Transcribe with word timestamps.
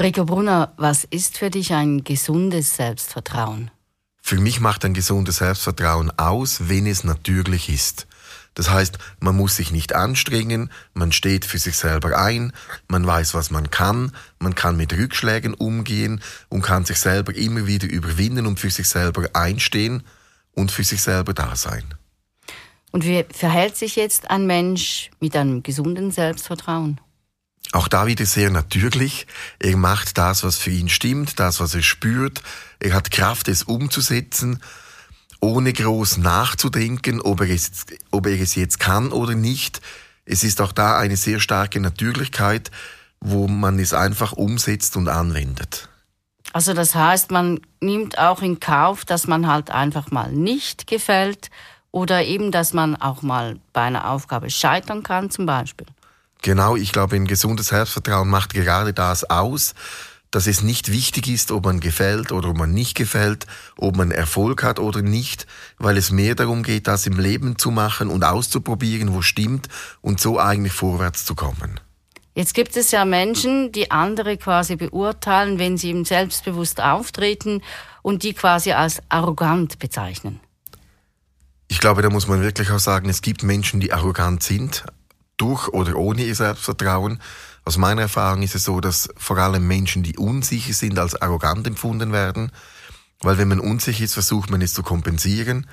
Rico 0.00 0.24
Brunner, 0.24 0.72
was 0.78 1.04
ist 1.04 1.36
für 1.36 1.50
dich 1.50 1.74
ein 1.74 2.04
gesundes 2.04 2.74
Selbstvertrauen? 2.74 3.70
Für 4.22 4.40
mich 4.40 4.58
macht 4.58 4.82
ein 4.86 4.94
gesundes 4.94 5.36
Selbstvertrauen 5.36 6.10
aus, 6.18 6.70
wenn 6.70 6.86
es 6.86 7.04
natürlich 7.04 7.68
ist. 7.68 8.06
Das 8.54 8.70
heißt, 8.70 8.96
man 9.18 9.36
muss 9.36 9.56
sich 9.56 9.72
nicht 9.72 9.94
anstrengen, 9.94 10.70
man 10.94 11.12
steht 11.12 11.44
für 11.44 11.58
sich 11.58 11.76
selber 11.76 12.18
ein, 12.18 12.54
man 12.88 13.06
weiß, 13.06 13.34
was 13.34 13.50
man 13.50 13.70
kann, 13.70 14.12
man 14.38 14.54
kann 14.54 14.78
mit 14.78 14.94
Rückschlägen 14.94 15.52
umgehen 15.52 16.22
und 16.48 16.62
kann 16.62 16.86
sich 16.86 16.98
selber 16.98 17.34
immer 17.34 17.66
wieder 17.66 17.86
überwinden 17.86 18.46
und 18.46 18.58
für 18.58 18.70
sich 18.70 18.88
selber 18.88 19.28
einstehen 19.34 20.02
und 20.52 20.72
für 20.72 20.82
sich 20.82 21.02
selber 21.02 21.34
da 21.34 21.56
sein. 21.56 21.84
Und 22.90 23.04
wie 23.04 23.26
verhält 23.30 23.76
sich 23.76 23.96
jetzt 23.96 24.30
ein 24.30 24.46
Mensch 24.46 25.10
mit 25.20 25.36
einem 25.36 25.62
gesunden 25.62 26.10
Selbstvertrauen? 26.10 26.98
Auch 27.72 27.88
da 27.88 28.06
wieder 28.06 28.26
sehr 28.26 28.50
natürlich. 28.50 29.26
Er 29.58 29.76
macht 29.76 30.18
das, 30.18 30.42
was 30.42 30.56
für 30.56 30.70
ihn 30.70 30.88
stimmt, 30.88 31.38
das, 31.38 31.60
was 31.60 31.74
er 31.74 31.82
spürt. 31.82 32.42
Er 32.80 32.94
hat 32.94 33.10
Kraft, 33.10 33.48
es 33.48 33.62
umzusetzen 33.62 34.60
ohne 35.40 35.72
groß 35.72 36.18
nachzudenken, 36.18 37.20
ob 37.20 37.40
er, 37.40 37.50
es, 37.50 37.86
ob 38.10 38.26
er 38.26 38.40
es 38.40 38.54
jetzt 38.54 38.78
kann 38.78 39.10
oder 39.10 39.34
nicht. 39.34 39.80
Es 40.24 40.44
ist 40.44 40.60
auch 40.60 40.72
da 40.72 40.98
eine 40.98 41.16
sehr 41.16 41.40
starke 41.40 41.80
Natürlichkeit, 41.80 42.70
wo 43.20 43.48
man 43.48 43.78
es 43.78 43.92
einfach 43.92 44.32
umsetzt 44.32 44.96
und 44.96 45.08
anwendet. 45.08 45.88
Also 46.52 46.74
das 46.74 46.94
heißt, 46.94 47.30
man 47.30 47.60
nimmt 47.80 48.18
auch 48.18 48.42
in 48.42 48.60
Kauf, 48.60 49.04
dass 49.04 49.26
man 49.26 49.46
halt 49.46 49.70
einfach 49.70 50.10
mal 50.10 50.32
nicht 50.32 50.86
gefällt 50.86 51.50
oder 51.90 52.24
eben, 52.24 52.52
dass 52.52 52.72
man 52.72 52.96
auch 52.96 53.22
mal 53.22 53.58
bei 53.72 53.82
einer 53.82 54.10
Aufgabe 54.10 54.50
scheitern 54.50 55.02
kann 55.02 55.30
zum 55.30 55.46
Beispiel. 55.46 55.86
Genau, 56.42 56.76
ich 56.76 56.92
glaube, 56.92 57.16
ein 57.16 57.26
gesundes 57.26 57.68
Selbstvertrauen 57.68 58.28
macht 58.28 58.54
gerade 58.54 58.94
das 58.94 59.28
aus, 59.28 59.74
dass 60.30 60.46
es 60.46 60.62
nicht 60.62 60.92
wichtig 60.92 61.28
ist, 61.28 61.50
ob 61.50 61.64
man 61.64 61.80
gefällt 61.80 62.32
oder 62.32 62.50
ob 62.50 62.56
man 62.56 62.72
nicht 62.72 62.96
gefällt, 62.96 63.46
ob 63.76 63.96
man 63.96 64.10
Erfolg 64.10 64.62
hat 64.62 64.78
oder 64.78 65.02
nicht, 65.02 65.46
weil 65.78 65.96
es 65.96 66.12
mehr 66.12 66.34
darum 66.34 66.62
geht, 66.62 66.86
das 66.86 67.06
im 67.06 67.18
Leben 67.18 67.58
zu 67.58 67.70
machen 67.70 68.08
und 68.08 68.24
auszuprobieren, 68.24 69.12
wo 69.12 69.22
stimmt 69.22 69.68
und 70.00 70.20
so 70.20 70.38
eigentlich 70.38 70.72
vorwärts 70.72 71.24
zu 71.24 71.34
kommen. 71.34 71.80
Jetzt 72.34 72.54
gibt 72.54 72.76
es 72.76 72.92
ja 72.92 73.04
Menschen, 73.04 73.72
die 73.72 73.90
andere 73.90 74.36
quasi 74.36 74.76
beurteilen, 74.76 75.58
wenn 75.58 75.76
sie 75.76 75.88
eben 75.88 76.04
selbstbewusst 76.04 76.80
auftreten 76.80 77.60
und 78.02 78.22
die 78.22 78.34
quasi 78.34 78.72
als 78.72 79.02
arrogant 79.08 79.80
bezeichnen. 79.80 80.38
Ich 81.66 81.80
glaube, 81.80 82.02
da 82.02 82.10
muss 82.10 82.28
man 82.28 82.40
wirklich 82.40 82.70
auch 82.70 82.78
sagen, 82.78 83.08
es 83.08 83.20
gibt 83.20 83.42
Menschen, 83.42 83.80
die 83.80 83.92
arrogant 83.92 84.42
sind, 84.42 84.84
durch 85.40 85.68
oder 85.68 85.96
ohne 85.96 86.24
ihr 86.24 86.34
Selbstvertrauen. 86.34 87.20
Aus 87.64 87.76
meiner 87.76 88.02
Erfahrung 88.02 88.42
ist 88.42 88.54
es 88.54 88.64
so, 88.64 88.80
dass 88.80 89.08
vor 89.16 89.38
allem 89.38 89.66
Menschen, 89.66 90.02
die 90.02 90.16
unsicher 90.16 90.72
sind, 90.72 90.98
als 90.98 91.20
arrogant 91.20 91.66
empfunden 91.66 92.12
werden, 92.12 92.52
weil 93.20 93.38
wenn 93.38 93.48
man 93.48 93.60
unsicher 93.60 94.04
ist, 94.04 94.14
versucht 94.14 94.50
man 94.50 94.62
es 94.62 94.74
zu 94.74 94.82
kompensieren. 94.82 95.66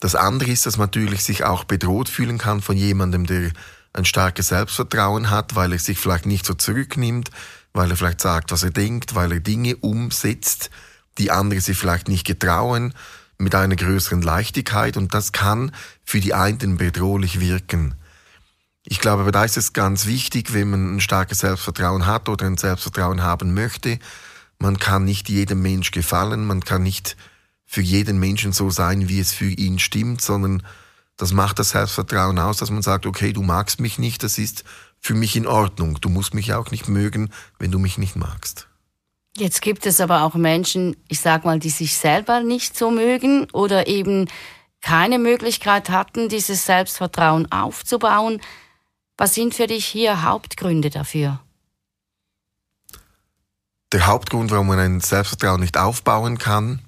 Das 0.00 0.14
andere 0.14 0.50
ist, 0.50 0.66
dass 0.66 0.78
man 0.78 0.86
natürlich 0.86 1.22
sich 1.24 1.44
auch 1.44 1.64
bedroht 1.64 2.08
fühlen 2.08 2.38
kann 2.38 2.62
von 2.62 2.76
jemandem, 2.76 3.26
der 3.26 3.50
ein 3.92 4.04
starkes 4.04 4.48
Selbstvertrauen 4.48 5.30
hat, 5.30 5.56
weil 5.56 5.72
er 5.72 5.78
sich 5.78 5.98
vielleicht 5.98 6.26
nicht 6.26 6.46
so 6.46 6.54
zurücknimmt, 6.54 7.30
weil 7.72 7.90
er 7.90 7.96
vielleicht 7.96 8.20
sagt, 8.20 8.52
was 8.52 8.62
er 8.62 8.70
denkt, 8.70 9.14
weil 9.14 9.32
er 9.32 9.40
Dinge 9.40 9.76
umsetzt, 9.76 10.70
die 11.18 11.30
andere 11.30 11.60
sich 11.60 11.76
vielleicht 11.76 12.08
nicht 12.08 12.26
getrauen, 12.26 12.94
mit 13.36 13.54
einer 13.54 13.76
größeren 13.76 14.22
Leichtigkeit 14.22 14.96
und 14.96 15.14
das 15.14 15.32
kann 15.32 15.72
für 16.04 16.20
die 16.20 16.34
einen 16.34 16.76
bedrohlich 16.76 17.40
wirken. 17.40 17.94
Ich 18.90 18.98
glaube, 18.98 19.22
aber 19.22 19.30
da 19.30 19.44
ist 19.44 19.56
es 19.56 19.72
ganz 19.72 20.06
wichtig, 20.06 20.52
wenn 20.52 20.70
man 20.70 20.96
ein 20.96 21.00
starkes 21.00 21.38
Selbstvertrauen 21.38 22.06
hat 22.06 22.28
oder 22.28 22.44
ein 22.46 22.56
Selbstvertrauen 22.56 23.22
haben 23.22 23.54
möchte, 23.54 24.00
man 24.58 24.80
kann 24.80 25.04
nicht 25.04 25.28
jedem 25.28 25.62
Mensch 25.62 25.92
gefallen, 25.92 26.44
man 26.44 26.64
kann 26.64 26.82
nicht 26.82 27.16
für 27.64 27.82
jeden 27.82 28.18
Menschen 28.18 28.52
so 28.52 28.68
sein, 28.68 29.08
wie 29.08 29.20
es 29.20 29.32
für 29.32 29.48
ihn 29.48 29.78
stimmt, 29.78 30.20
sondern 30.20 30.64
das 31.16 31.32
macht 31.32 31.60
das 31.60 31.70
Selbstvertrauen 31.70 32.40
aus, 32.40 32.56
dass 32.56 32.72
man 32.72 32.82
sagt, 32.82 33.06
okay, 33.06 33.32
du 33.32 33.42
magst 33.42 33.78
mich 33.78 34.00
nicht, 34.00 34.24
das 34.24 34.38
ist 34.38 34.64
für 34.98 35.14
mich 35.14 35.36
in 35.36 35.46
Ordnung. 35.46 36.00
Du 36.00 36.08
musst 36.08 36.34
mich 36.34 36.52
auch 36.52 36.72
nicht 36.72 36.88
mögen, 36.88 37.30
wenn 37.60 37.70
du 37.70 37.78
mich 37.78 37.96
nicht 37.96 38.16
magst. 38.16 38.66
Jetzt 39.36 39.62
gibt 39.62 39.86
es 39.86 40.00
aber 40.00 40.24
auch 40.24 40.34
Menschen, 40.34 40.96
ich 41.06 41.20
sag 41.20 41.44
mal, 41.44 41.60
die 41.60 41.70
sich 41.70 41.94
selber 41.94 42.40
nicht 42.40 42.76
so 42.76 42.90
mögen 42.90 43.48
oder 43.52 43.86
eben 43.86 44.28
keine 44.80 45.20
Möglichkeit 45.20 45.90
hatten, 45.90 46.28
dieses 46.28 46.66
Selbstvertrauen 46.66 47.52
aufzubauen. 47.52 48.40
Was 49.20 49.34
sind 49.34 49.54
für 49.54 49.66
dich 49.66 49.84
hier 49.84 50.22
Hauptgründe 50.22 50.88
dafür? 50.88 51.40
Der 53.92 54.06
Hauptgrund, 54.06 54.50
warum 54.50 54.68
man 54.68 54.78
ein 54.78 55.00
Selbstvertrauen 55.00 55.60
nicht 55.60 55.76
aufbauen 55.76 56.38
kann, 56.38 56.80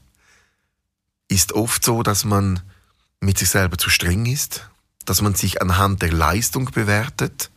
ist 1.28 1.52
oft 1.52 1.84
so, 1.84 2.02
dass 2.02 2.24
man 2.24 2.60
mit 3.20 3.36
sich 3.36 3.50
selber 3.50 3.76
zu 3.76 3.90
streng 3.90 4.24
ist, 4.24 4.70
dass 5.04 5.20
man 5.20 5.34
sich 5.34 5.60
anhand 5.60 6.00
der 6.00 6.10
Leistung 6.10 6.70
bewertet 6.70 7.50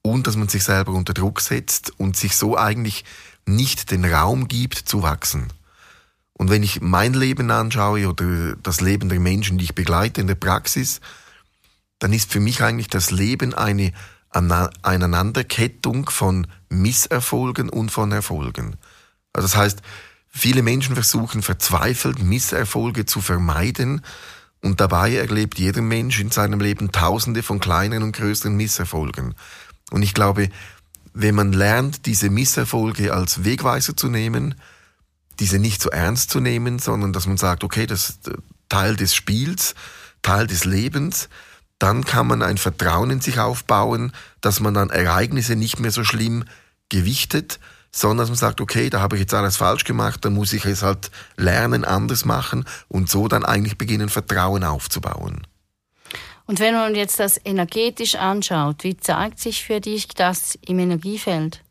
und 0.00 0.26
dass 0.26 0.36
man 0.36 0.48
sich 0.48 0.64
selber 0.64 0.92
unter 0.92 1.12
Druck 1.12 1.42
setzt 1.42 1.92
und 2.00 2.16
sich 2.16 2.36
so 2.36 2.56
eigentlich 2.56 3.04
nicht 3.44 3.90
den 3.90 4.06
Raum 4.06 4.48
gibt 4.48 4.78
zu 4.78 5.02
wachsen. 5.02 5.52
Und 6.32 6.48
wenn 6.48 6.62
ich 6.62 6.80
mein 6.80 7.12
Leben 7.12 7.50
anschaue 7.50 8.08
oder 8.08 8.56
das 8.62 8.80
Leben 8.80 9.10
der 9.10 9.20
Menschen, 9.20 9.58
die 9.58 9.64
ich 9.64 9.74
begleite 9.74 10.22
in 10.22 10.26
der 10.26 10.36
Praxis, 10.36 11.02
dann 11.98 12.12
ist 12.12 12.32
für 12.32 12.40
mich 12.40 12.62
eigentlich 12.62 12.88
das 12.88 13.10
Leben 13.10 13.54
eine 13.54 13.92
Aneinanderkettung 14.30 16.10
von 16.10 16.46
Misserfolgen 16.68 17.70
und 17.70 17.90
von 17.90 18.12
Erfolgen. 18.12 18.76
Also 19.32 19.48
das 19.48 19.56
heißt, 19.56 19.82
viele 20.28 20.62
Menschen 20.62 20.94
versuchen 20.94 21.42
verzweifelt 21.42 22.22
Misserfolge 22.22 23.06
zu 23.06 23.20
vermeiden 23.20 24.02
und 24.62 24.80
dabei 24.80 25.14
erlebt 25.14 25.58
jeder 25.58 25.82
Mensch 25.82 26.20
in 26.20 26.30
seinem 26.30 26.60
Leben 26.60 26.92
tausende 26.92 27.42
von 27.42 27.60
kleinen 27.60 28.02
und 28.02 28.12
größeren 28.16 28.54
Misserfolgen. 28.54 29.34
Und 29.90 30.02
ich 30.02 30.12
glaube, 30.12 30.50
wenn 31.14 31.34
man 31.34 31.52
lernt, 31.52 32.04
diese 32.04 32.28
Misserfolge 32.28 33.14
als 33.14 33.44
Wegweiser 33.44 33.96
zu 33.96 34.08
nehmen, 34.08 34.54
diese 35.38 35.58
nicht 35.58 35.80
so 35.80 35.90
ernst 35.90 36.30
zu 36.30 36.40
nehmen, 36.40 36.78
sondern 36.78 37.12
dass 37.12 37.26
man 37.26 37.36
sagt, 37.36 37.64
okay, 37.64 37.86
das 37.86 38.10
ist 38.10 38.30
Teil 38.68 38.96
des 38.96 39.14
Spiels, 39.14 39.74
Teil 40.22 40.46
des 40.46 40.64
Lebens, 40.64 41.28
dann 41.78 42.04
kann 42.04 42.26
man 42.26 42.42
ein 42.42 42.58
Vertrauen 42.58 43.10
in 43.10 43.20
sich 43.20 43.38
aufbauen, 43.38 44.12
dass 44.40 44.60
man 44.60 44.74
dann 44.74 44.90
Ereignisse 44.90 45.56
nicht 45.56 45.78
mehr 45.78 45.90
so 45.90 46.04
schlimm 46.04 46.44
gewichtet, 46.88 47.58
sondern 47.90 48.18
dass 48.18 48.28
man 48.28 48.36
sagt, 48.36 48.60
okay, 48.60 48.90
da 48.90 49.00
habe 49.00 49.16
ich 49.16 49.20
jetzt 49.20 49.34
alles 49.34 49.56
falsch 49.56 49.84
gemacht, 49.84 50.24
dann 50.24 50.34
muss 50.34 50.52
ich 50.52 50.64
es 50.64 50.82
halt 50.82 51.10
lernen, 51.36 51.84
anders 51.84 52.24
machen 52.24 52.64
und 52.88 53.08
so 53.08 53.28
dann 53.28 53.44
eigentlich 53.44 53.78
beginnen, 53.78 54.08
Vertrauen 54.08 54.64
aufzubauen. 54.64 55.46
Und 56.46 56.60
wenn 56.60 56.74
man 56.74 56.94
jetzt 56.94 57.18
das 57.18 57.40
energetisch 57.44 58.14
anschaut, 58.14 58.84
wie 58.84 58.96
zeigt 58.96 59.40
sich 59.40 59.64
für 59.64 59.80
dich 59.80 60.08
das 60.08 60.56
im 60.66 60.78
Energiefeld? 60.78 61.62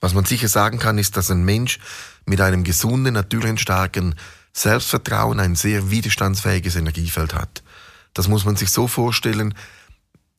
Was 0.00 0.14
man 0.14 0.24
sicher 0.24 0.48
sagen 0.48 0.78
kann, 0.78 0.98
ist, 0.98 1.16
dass 1.16 1.30
ein 1.30 1.44
Mensch 1.44 1.78
mit 2.26 2.40
einem 2.40 2.64
gesunden, 2.64 3.14
natürlichen, 3.14 3.58
starken 3.58 4.14
Selbstvertrauen 4.52 5.40
ein 5.40 5.54
sehr 5.54 5.90
widerstandsfähiges 5.90 6.76
Energiefeld 6.76 7.34
hat. 7.34 7.62
Das 8.14 8.28
muss 8.28 8.44
man 8.44 8.56
sich 8.56 8.70
so 8.70 8.88
vorstellen, 8.88 9.54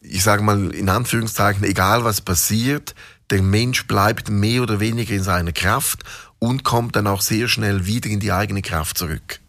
ich 0.01 0.23
sage 0.23 0.43
mal 0.43 0.73
in 0.73 0.89
Anführungszeichen, 0.89 1.63
egal 1.63 2.03
was 2.03 2.21
passiert, 2.21 2.93
der 3.29 3.41
Mensch 3.41 3.87
bleibt 3.87 4.29
mehr 4.29 4.61
oder 4.61 4.79
weniger 4.79 5.13
in 5.13 5.23
seiner 5.23 5.53
Kraft 5.53 6.03
und 6.39 6.63
kommt 6.63 6.95
dann 6.95 7.07
auch 7.07 7.21
sehr 7.21 7.47
schnell 7.47 7.85
wieder 7.85 8.09
in 8.09 8.19
die 8.19 8.31
eigene 8.31 8.61
Kraft 8.61 8.97
zurück. 8.97 9.39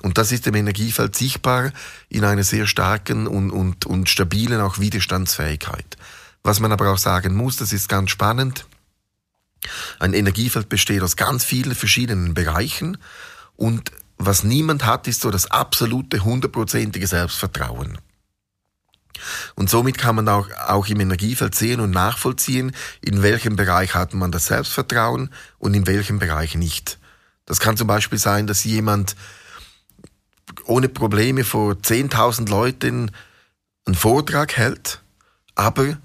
Und 0.00 0.16
das 0.16 0.30
ist 0.30 0.46
im 0.46 0.54
Energiefeld 0.54 1.16
sichtbar 1.16 1.72
in 2.08 2.24
einer 2.24 2.44
sehr 2.44 2.68
starken 2.68 3.26
und, 3.26 3.50
und, 3.50 3.84
und 3.84 4.08
stabilen 4.08 4.60
auch 4.60 4.78
Widerstandsfähigkeit. 4.78 5.96
Was 6.44 6.60
man 6.60 6.70
aber 6.70 6.92
auch 6.92 6.98
sagen 6.98 7.34
muss, 7.34 7.56
das 7.56 7.72
ist 7.72 7.88
ganz 7.88 8.10
spannend, 8.10 8.66
ein 9.98 10.14
Energiefeld 10.14 10.68
besteht 10.68 11.02
aus 11.02 11.16
ganz 11.16 11.44
vielen 11.44 11.74
verschiedenen 11.74 12.32
Bereichen 12.32 12.96
und 13.56 13.90
was 14.18 14.44
niemand 14.44 14.84
hat, 14.84 15.06
ist 15.06 15.20
so 15.20 15.30
das 15.30 15.50
absolute, 15.50 16.24
hundertprozentige 16.24 17.06
Selbstvertrauen. 17.06 17.98
Und 19.54 19.70
somit 19.70 19.98
kann 19.98 20.16
man 20.16 20.28
auch, 20.28 20.48
auch 20.66 20.86
im 20.86 21.00
Energiefeld 21.00 21.54
sehen 21.54 21.80
und 21.80 21.90
nachvollziehen, 21.90 22.72
in 23.00 23.22
welchem 23.22 23.56
Bereich 23.56 23.94
hat 23.94 24.14
man 24.14 24.30
das 24.30 24.46
Selbstvertrauen 24.46 25.30
und 25.58 25.74
in 25.74 25.86
welchem 25.86 26.18
Bereich 26.18 26.54
nicht. 26.54 26.98
Das 27.46 27.60
kann 27.60 27.76
zum 27.76 27.86
Beispiel 27.88 28.18
sein, 28.18 28.46
dass 28.46 28.64
jemand 28.64 29.16
ohne 30.64 30.88
Probleme 30.88 31.44
vor 31.44 31.72
10.000 31.72 32.48
Leuten 32.48 33.10
einen 33.86 33.94
Vortrag 33.94 34.56
hält, 34.56 35.00
aber 35.54 35.96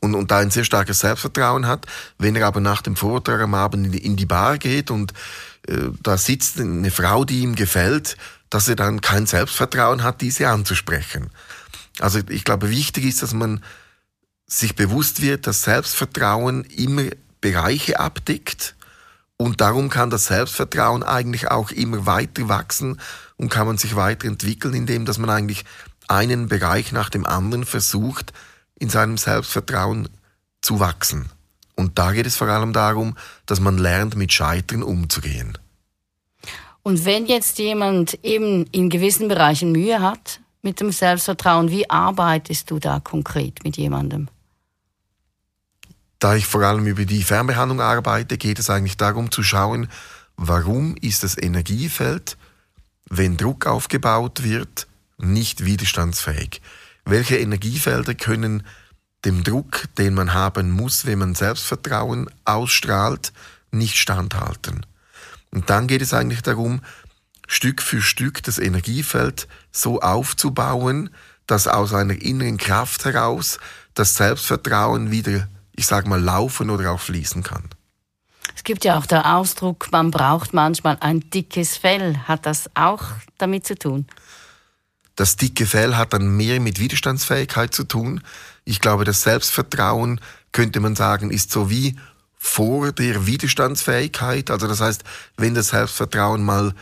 und, 0.00 0.14
und 0.14 0.30
da 0.30 0.38
ein 0.38 0.50
sehr 0.50 0.64
starkes 0.64 1.00
Selbstvertrauen 1.00 1.66
hat. 1.66 1.86
Wenn 2.18 2.36
er 2.36 2.46
aber 2.46 2.60
nach 2.60 2.82
dem 2.82 2.96
Vortrag 2.96 3.40
am 3.40 3.54
Abend 3.54 3.86
in 3.86 3.92
die, 3.92 4.04
in 4.04 4.16
die 4.16 4.26
Bar 4.26 4.58
geht 4.58 4.90
und 4.90 5.12
da 6.02 6.16
sitzt 6.16 6.60
eine 6.60 6.90
Frau, 6.90 7.24
die 7.24 7.40
ihm 7.40 7.54
gefällt, 7.54 8.16
dass 8.50 8.68
er 8.68 8.76
dann 8.76 9.00
kein 9.00 9.26
Selbstvertrauen 9.26 10.02
hat, 10.02 10.20
diese 10.20 10.48
anzusprechen. 10.48 11.30
Also 12.00 12.20
ich 12.28 12.44
glaube, 12.44 12.70
wichtig 12.70 13.04
ist, 13.04 13.22
dass 13.22 13.34
man 13.34 13.62
sich 14.46 14.76
bewusst 14.76 15.20
wird, 15.20 15.46
dass 15.46 15.62
Selbstvertrauen 15.62 16.64
immer 16.64 17.04
Bereiche 17.40 18.00
abdeckt 18.00 18.74
und 19.36 19.60
darum 19.60 19.88
kann 19.88 20.10
das 20.10 20.26
Selbstvertrauen 20.26 21.02
eigentlich 21.04 21.48
auch 21.48 21.70
immer 21.70 22.06
weiter 22.06 22.48
wachsen 22.48 23.00
und 23.36 23.50
kann 23.50 23.66
man 23.66 23.78
sich 23.78 23.94
weiterentwickeln, 23.94 24.74
indem 24.74 25.04
dass 25.04 25.18
man 25.18 25.30
eigentlich 25.30 25.64
einen 26.08 26.48
Bereich 26.48 26.90
nach 26.90 27.08
dem 27.08 27.24
anderen 27.24 27.64
versucht, 27.64 28.32
in 28.78 28.88
seinem 28.90 29.16
Selbstvertrauen 29.16 30.08
zu 30.60 30.80
wachsen. 30.80 31.30
Und 31.78 31.96
da 31.96 32.10
geht 32.10 32.26
es 32.26 32.34
vor 32.34 32.48
allem 32.48 32.72
darum, 32.72 33.16
dass 33.46 33.60
man 33.60 33.78
lernt, 33.78 34.16
mit 34.16 34.32
Scheitern 34.32 34.82
umzugehen. 34.82 35.56
Und 36.82 37.04
wenn 37.04 37.26
jetzt 37.26 37.60
jemand 37.60 38.18
eben 38.24 38.66
in 38.72 38.90
gewissen 38.90 39.28
Bereichen 39.28 39.70
Mühe 39.70 40.02
hat 40.02 40.40
mit 40.60 40.80
dem 40.80 40.90
Selbstvertrauen, 40.90 41.70
wie 41.70 41.88
arbeitest 41.88 42.72
du 42.72 42.80
da 42.80 42.98
konkret 42.98 43.62
mit 43.62 43.76
jemandem? 43.76 44.26
Da 46.18 46.34
ich 46.34 46.46
vor 46.46 46.62
allem 46.62 46.84
über 46.88 47.04
die 47.04 47.22
Fernbehandlung 47.22 47.80
arbeite, 47.80 48.38
geht 48.38 48.58
es 48.58 48.70
eigentlich 48.70 48.96
darum 48.96 49.30
zu 49.30 49.44
schauen, 49.44 49.86
warum 50.36 50.96
ist 50.96 51.22
das 51.22 51.40
Energiefeld, 51.40 52.36
wenn 53.08 53.36
Druck 53.36 53.66
aufgebaut 53.68 54.42
wird, 54.42 54.88
nicht 55.16 55.64
widerstandsfähig? 55.64 56.60
Welche 57.04 57.38
Energiefelder 57.38 58.16
können 58.16 58.64
dem 59.24 59.44
Druck, 59.44 59.84
den 59.96 60.14
man 60.14 60.34
haben 60.34 60.70
muss, 60.70 61.06
wenn 61.06 61.18
man 61.18 61.34
Selbstvertrauen 61.34 62.30
ausstrahlt, 62.44 63.32
nicht 63.70 63.96
standhalten? 63.96 64.86
Und 65.50 65.70
dann 65.70 65.86
geht 65.86 66.02
es 66.02 66.14
eigentlich 66.14 66.42
darum, 66.42 66.80
Stück 67.46 67.82
für 67.82 68.02
Stück 68.02 68.42
das 68.42 68.58
Energiefeld 68.58 69.48
so 69.72 70.00
aufzubauen, 70.00 71.10
dass 71.46 71.66
aus 71.66 71.94
einer 71.94 72.20
inneren 72.20 72.58
Kraft 72.58 73.04
heraus 73.04 73.58
das 73.94 74.16
Selbstvertrauen 74.16 75.10
wieder 75.10 75.48
ich 75.78 75.86
sage 75.86 76.08
mal, 76.08 76.20
laufen 76.20 76.70
oder 76.70 76.90
auch 76.90 77.00
fließen 77.00 77.44
kann. 77.44 77.62
Es 78.56 78.64
gibt 78.64 78.84
ja 78.84 78.98
auch 78.98 79.06
den 79.06 79.18
Ausdruck, 79.18 79.92
man 79.92 80.10
braucht 80.10 80.52
manchmal 80.52 80.96
ein 81.00 81.30
dickes 81.30 81.76
Fell. 81.76 82.18
Hat 82.26 82.44
das 82.44 82.68
auch 82.74 83.04
damit 83.38 83.64
zu 83.64 83.76
tun? 83.76 84.06
Das 85.18 85.34
dicke 85.34 85.66
Fell 85.66 85.96
hat 85.96 86.12
dann 86.12 86.36
mehr 86.36 86.60
mit 86.60 86.78
Widerstandsfähigkeit 86.78 87.74
zu 87.74 87.82
tun. 87.82 88.20
Ich 88.64 88.78
glaube, 88.78 89.02
das 89.02 89.22
Selbstvertrauen, 89.22 90.20
könnte 90.52 90.78
man 90.78 90.94
sagen, 90.94 91.32
ist 91.32 91.50
so 91.50 91.70
wie 91.70 91.96
vor 92.36 92.92
der 92.92 93.26
Widerstandsfähigkeit. 93.26 94.48
Also 94.48 94.68
das 94.68 94.80
heißt, 94.80 95.02
wenn 95.36 95.56
das 95.56 95.70
Selbstvertrauen 95.70 96.44
mal, 96.44 96.72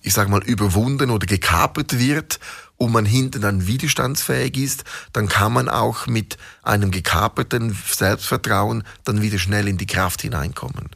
ich 0.00 0.14
sage 0.14 0.30
mal, 0.30 0.42
überwunden 0.44 1.10
oder 1.10 1.26
gekapert 1.26 1.98
wird 1.98 2.40
und 2.78 2.90
man 2.90 3.04
hinten 3.04 3.42
dann 3.42 3.66
widerstandsfähig 3.66 4.56
ist, 4.56 4.84
dann 5.12 5.28
kann 5.28 5.52
man 5.52 5.68
auch 5.68 6.06
mit 6.06 6.38
einem 6.62 6.90
gekaperten 6.90 7.76
Selbstvertrauen 7.86 8.82
dann 9.04 9.20
wieder 9.20 9.38
schnell 9.38 9.68
in 9.68 9.76
die 9.76 9.86
Kraft 9.86 10.22
hineinkommen. 10.22 10.88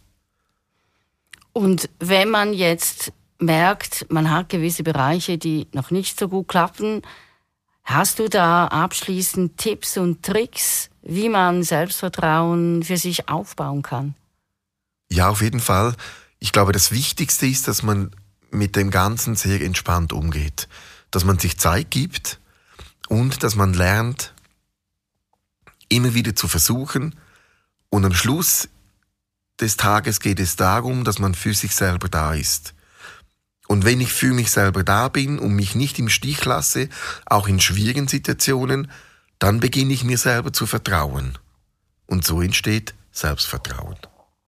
Und 1.52 1.90
wenn 1.98 2.30
man 2.30 2.54
jetzt 2.54 3.12
merkt, 3.42 4.06
man 4.10 4.30
hat 4.30 4.48
gewisse 4.48 4.82
Bereiche, 4.82 5.38
die 5.38 5.68
noch 5.72 5.90
nicht 5.90 6.18
so 6.18 6.28
gut 6.28 6.48
klappen, 6.48 7.02
hast 7.84 8.18
du 8.18 8.28
da 8.28 8.66
abschließend 8.68 9.58
Tipps 9.58 9.96
und 9.96 10.22
Tricks, 10.22 10.90
wie 11.02 11.28
man 11.28 11.62
Selbstvertrauen 11.62 12.82
für 12.82 12.96
sich 12.96 13.28
aufbauen 13.28 13.82
kann? 13.82 14.14
Ja, 15.10 15.28
auf 15.28 15.42
jeden 15.42 15.60
Fall. 15.60 15.94
Ich 16.38 16.52
glaube, 16.52 16.72
das 16.72 16.92
Wichtigste 16.92 17.46
ist, 17.46 17.68
dass 17.68 17.82
man 17.82 18.12
mit 18.50 18.76
dem 18.76 18.90
Ganzen 18.90 19.34
sehr 19.34 19.60
entspannt 19.60 20.12
umgeht 20.12 20.68
dass 21.12 21.24
man 21.24 21.38
sich 21.38 21.58
Zeit 21.58 21.92
gibt 21.92 22.40
und 23.08 23.44
dass 23.44 23.54
man 23.54 23.74
lernt, 23.74 24.34
immer 25.88 26.14
wieder 26.14 26.34
zu 26.34 26.48
versuchen. 26.48 27.14
Und 27.90 28.04
am 28.04 28.14
Schluss 28.14 28.68
des 29.60 29.76
Tages 29.76 30.18
geht 30.18 30.40
es 30.40 30.56
darum, 30.56 31.04
dass 31.04 31.20
man 31.20 31.34
für 31.34 31.54
sich 31.54 31.76
selber 31.76 32.08
da 32.08 32.34
ist. 32.34 32.74
Und 33.72 33.86
wenn 33.86 34.02
ich 34.02 34.12
für 34.12 34.34
mich 34.34 34.50
selber 34.50 34.84
da 34.84 35.08
bin 35.08 35.38
und 35.38 35.54
mich 35.54 35.74
nicht 35.74 35.98
im 35.98 36.10
Stich 36.10 36.44
lasse, 36.44 36.90
auch 37.24 37.48
in 37.48 37.58
schwierigen 37.58 38.06
Situationen, 38.06 38.90
dann 39.38 39.60
beginne 39.60 39.94
ich 39.94 40.04
mir 40.04 40.18
selber 40.18 40.52
zu 40.52 40.66
vertrauen. 40.66 41.38
Und 42.04 42.22
so 42.22 42.42
entsteht 42.42 42.92
Selbstvertrauen. 43.12 43.96